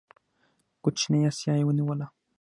[0.83, 2.07] کوچنۍ اسیا یې ونیوله.